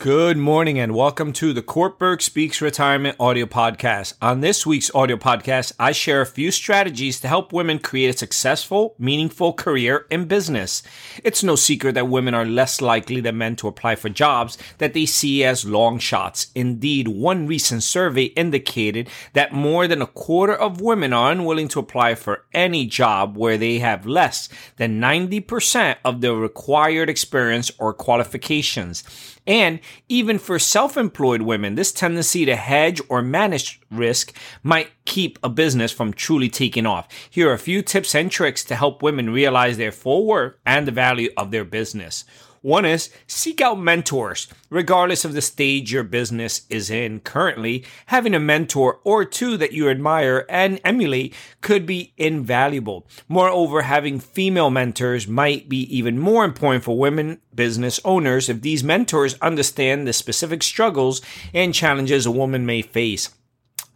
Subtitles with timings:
[0.00, 4.14] Good morning and welcome to the Cortburg Speaks Retirement audio podcast.
[4.22, 8.16] On this week's audio podcast, I share a few strategies to help women create a
[8.16, 10.84] successful, meaningful career in business.
[11.24, 14.94] It's no secret that women are less likely than men to apply for jobs that
[14.94, 16.52] they see as long shots.
[16.54, 21.80] Indeed, one recent survey indicated that more than a quarter of women are unwilling to
[21.80, 27.92] apply for any job where they have less than 90% of the required experience or
[27.92, 29.02] qualifications.
[29.44, 35.38] And even for self employed women, this tendency to hedge or manage risk might keep
[35.42, 37.08] a business from truly taking off.
[37.30, 40.86] Here are a few tips and tricks to help women realize their full worth and
[40.86, 42.24] the value of their business.
[42.62, 44.48] One is seek out mentors.
[44.70, 49.72] Regardless of the stage your business is in currently, having a mentor or two that
[49.72, 53.06] you admire and emulate could be invaluable.
[53.28, 58.84] Moreover, having female mentors might be even more important for women business owners if these
[58.84, 61.20] mentors understand the specific struggles
[61.52, 63.30] and challenges a woman may face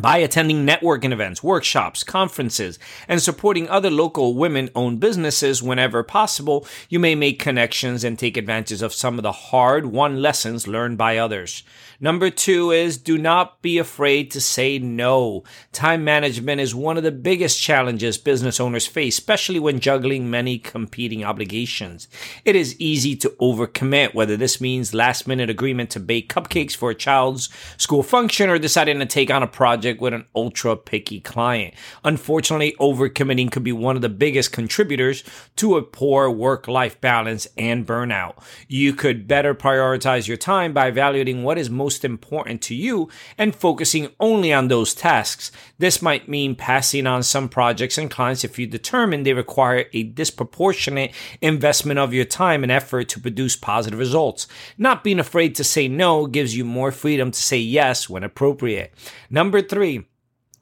[0.00, 6.66] by attending networking events, workshops, conferences, and supporting other local women owned businesses whenever possible,
[6.88, 10.98] you may make connections and take advantage of some of the hard won lessons learned
[10.98, 11.62] by others.
[12.00, 15.42] Number two is do not be afraid to say no.
[15.72, 20.58] Time management is one of the biggest challenges business owners face, especially when juggling many
[20.58, 22.06] competing obligations.
[22.44, 26.90] It is easy to overcommit, whether this means last minute agreement to bake cupcakes for
[26.90, 31.20] a child's school function or deciding to take on a project with an ultra picky
[31.20, 31.74] client.
[32.04, 35.24] Unfortunately, overcommitting could be one of the biggest contributors
[35.56, 38.40] to a poor work life balance and burnout.
[38.66, 43.08] You could better prioritize your time by evaluating what is most most important to you
[43.38, 45.50] and focusing only on those tasks.
[45.78, 50.02] This might mean passing on some projects and clients if you determine they require a
[50.02, 54.46] disproportionate investment of your time and effort to produce positive results.
[54.76, 58.92] Not being afraid to say no gives you more freedom to say yes when appropriate.
[59.30, 59.77] Number three,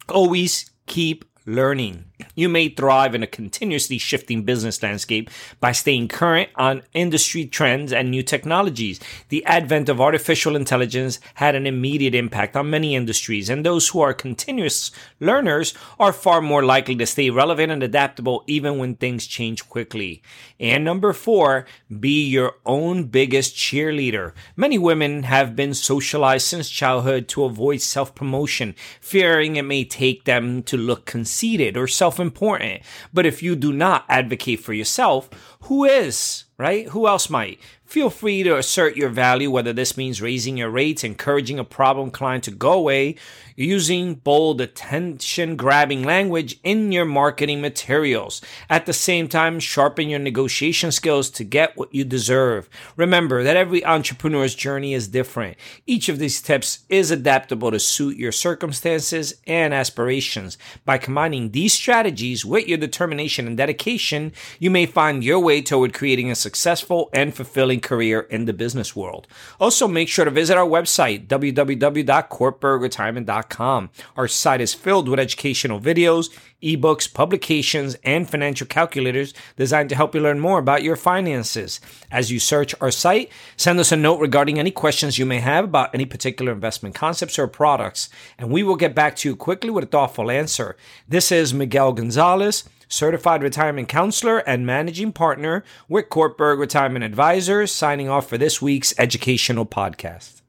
[0.09, 2.13] always keep learning.
[2.39, 7.95] You may thrive in a continuously shifting business landscape by staying current on industry trends
[7.95, 9.01] and new technologies.
[9.31, 14.03] The advent of artificial intelligence had an immediate impact on many industries, and those who
[14.03, 19.27] are continuous learners are far more likely to stay relevant and adaptable even when things
[19.27, 20.23] change quickly.
[20.61, 21.65] And number four,
[22.01, 24.33] be your own biggest cheerleader.
[24.57, 30.25] Many women have been socialized since childhood to avoid self promotion, fearing it may take
[30.25, 32.83] them to look conceited or self important.
[33.13, 35.31] But if you do not advocate for yourself,
[35.63, 36.89] who is, right?
[36.89, 37.59] Who else might?
[37.87, 42.11] Feel free to assert your value, whether this means raising your rates, encouraging a problem
[42.11, 43.15] client to go away,
[43.55, 48.43] using bold, attention grabbing language in your marketing materials.
[48.69, 52.69] At the same time, sharpen your negotiation skills to get what you deserve.
[52.97, 55.57] Remember that every entrepreneur's journey is different.
[55.87, 60.59] Each of these tips is adaptable to suit your circumstances and aspirations.
[60.85, 65.95] By combining these strategies with your determination and dedication, you may find your way toward
[65.95, 69.27] creating a successful and fulfilling career in the business world.
[69.61, 73.91] Also, make sure to visit our website, www.cortburgretirement.com.
[74.17, 76.31] Our site is filled with educational videos,
[76.63, 81.81] ebooks, publications, and financial calculators designed to help you learn more about your finances.
[82.11, 85.65] As you search our site, send us a note regarding any questions you may have
[85.65, 88.09] about any particular investment concepts or products,
[88.39, 90.77] and we will get back to you quickly with a thoughtful answer.
[91.09, 98.09] This is Miguel Gonzalez certified retirement counselor and managing partner with Cortburg Retirement Advisors, signing
[98.09, 100.43] off for this week's educational podcast.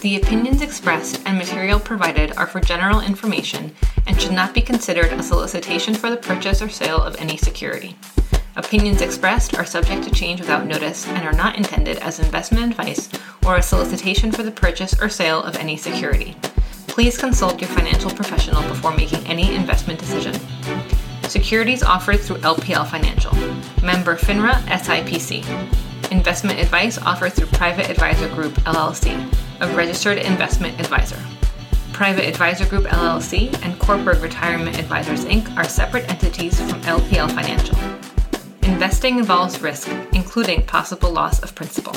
[0.00, 3.74] The opinions expressed and material provided are for general information
[4.06, 7.96] and should not be considered a solicitation for the purchase or sale of any security.
[8.56, 13.10] Opinions expressed are subject to change without notice and are not intended as investment advice
[13.46, 16.34] or a solicitation for the purchase or sale of any security.
[16.86, 20.34] Please consult your financial professional before making any investment decision.
[21.30, 23.32] Securities offered through LPL Financial.
[23.84, 25.46] Member FINRA SIPC.
[26.10, 31.18] Investment advice offered through Private Advisor Group LLC, a registered investment advisor.
[31.92, 35.56] Private Advisor Group LLC and Cortburg Retirement Advisors Inc.
[35.56, 37.78] are separate entities from LPL Financial.
[38.68, 41.94] Investing involves risk, including possible loss of principal.